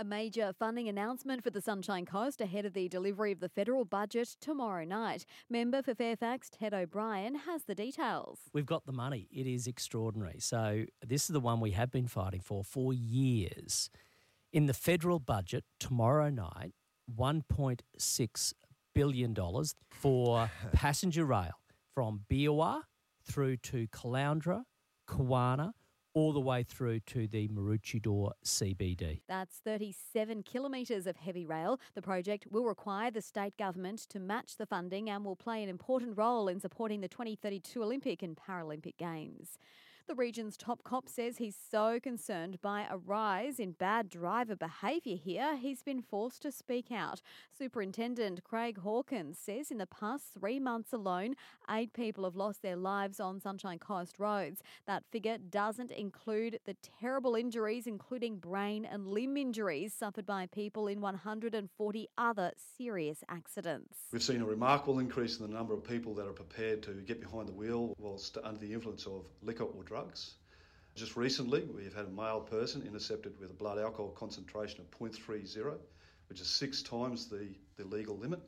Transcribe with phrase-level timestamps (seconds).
[0.00, 3.84] A major funding announcement for the Sunshine Coast ahead of the delivery of the federal
[3.84, 5.26] budget tomorrow night.
[5.50, 8.38] Member for Fairfax, Ted O'Brien, has the details.
[8.52, 9.26] We've got the money.
[9.32, 10.38] It is extraordinary.
[10.38, 13.90] So, this is the one we have been fighting for for years.
[14.52, 16.74] In the federal budget tomorrow night,
[17.18, 18.52] $1.6
[18.94, 19.36] billion
[19.90, 21.54] for passenger rail
[21.92, 22.82] from Beerwah
[23.24, 24.62] through to Caloundra,
[25.08, 25.72] Kawana,
[26.14, 29.20] all the way through to the Maroochydore CBD.
[29.28, 31.80] That's 37 kilometres of heavy rail.
[31.94, 35.68] The project will require the state government to match the funding and will play an
[35.68, 39.58] important role in supporting the 2032 Olympic and Paralympic Games.
[40.08, 45.16] The region's top cop says he's so concerned by a rise in bad driver behaviour
[45.16, 47.20] here, he's been forced to speak out.
[47.58, 51.34] Superintendent Craig Hawkins says in the past three months alone,
[51.70, 54.62] eight people have lost their lives on Sunshine Coast roads.
[54.86, 60.88] That figure doesn't include the terrible injuries, including brain and limb injuries suffered by people
[60.88, 63.98] in 140 other serious accidents.
[64.10, 67.20] We've seen a remarkable increase in the number of people that are prepared to get
[67.20, 69.97] behind the wheel whilst under the influence of liquor or drugs.
[70.94, 75.76] Just recently, we've had a male person intercepted with a blood alcohol concentration of 0.30,
[76.28, 78.40] which is six times the, the legal limit.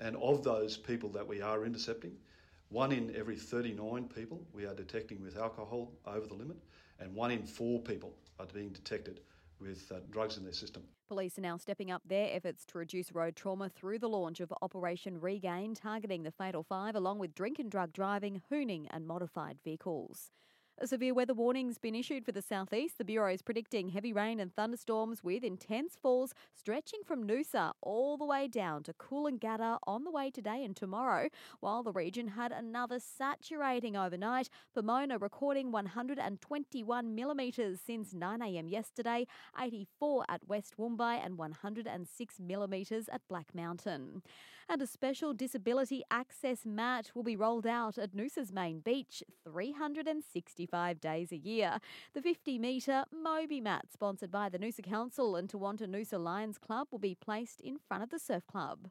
[0.00, 2.16] And of those people that we are intercepting,
[2.70, 6.56] one in every 39 people we are detecting with alcohol over the limit,
[6.98, 9.20] and one in four people are being detected
[9.60, 10.82] with uh, drugs in their system.
[11.06, 14.52] Police are now stepping up their efforts to reduce road trauma through the launch of
[14.62, 19.58] Operation Regain, targeting the Fatal Five, along with drink and drug driving, hooning, and modified
[19.62, 20.32] vehicles.
[20.80, 22.98] A severe weather warning's been issued for the southeast.
[22.98, 28.16] The Bureau is predicting heavy rain and thunderstorms with intense falls stretching from Noosa all
[28.16, 31.28] the way down to Coolangatta on the way today and tomorrow,
[31.60, 34.50] while the region had another saturating overnight.
[34.74, 43.20] Pomona recording 121 millimetres since 9am yesterday, 84 at West Woombye and 106 millimetres at
[43.28, 44.22] Black Mountain.
[44.68, 50.63] And a special disability access mat will be rolled out at Noosa's main beach 360
[50.64, 51.78] 55 days a year.
[52.14, 56.88] The 50 metre Mobi mat, sponsored by the Noosa Council and Tewantin Noosa Lions Club,
[56.90, 58.88] will be placed in front of the surf club.